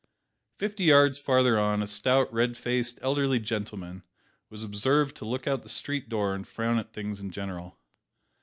Fifty 0.57 0.85
yards 0.85 1.19
farther 1.19 1.59
on, 1.59 1.83
a 1.83 1.85
stout, 1.85 2.33
red 2.33 2.57
faced, 2.57 2.97
elderly 3.03 3.37
gentleman 3.37 4.01
was 4.49 4.63
observed 4.63 5.15
to 5.17 5.25
look 5.25 5.45
out 5.45 5.59
at 5.59 5.61
the 5.61 5.69
street 5.69 6.09
door 6.09 6.33
and 6.33 6.47
frown 6.47 6.79
at 6.79 6.91
things 6.91 7.19
in 7.19 7.29
general. 7.29 7.77